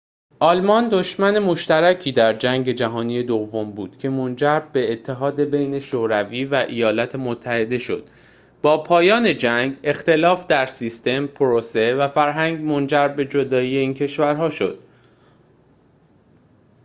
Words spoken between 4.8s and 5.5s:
اتحاد